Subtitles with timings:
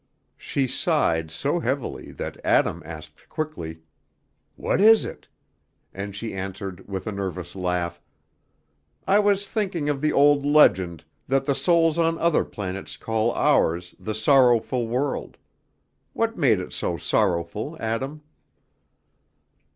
[0.39, 3.81] She sighed so heavily, that Adam asked quickly,
[4.55, 5.27] "What is it?"
[5.93, 8.01] and she answered, with a nervous laugh,
[9.05, 13.93] "I was thinking of the old legend, that the souls on other planets call ours
[13.99, 15.37] 'the sorrowful world.'
[16.13, 18.23] What made it so sorrowful, Adam?"